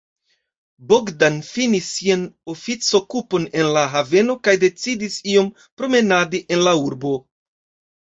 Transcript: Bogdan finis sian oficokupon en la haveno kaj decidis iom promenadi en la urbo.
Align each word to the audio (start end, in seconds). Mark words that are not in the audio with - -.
Bogdan 0.93 1.37
finis 1.49 1.89
sian 1.97 2.23
oficokupon 2.55 3.47
en 3.61 3.71
la 3.77 3.85
haveno 3.95 4.39
kaj 4.49 4.59
decidis 4.67 5.21
iom 5.37 5.55
promenadi 5.63 6.45
en 6.59 6.69
la 6.69 6.79
urbo. 6.91 7.17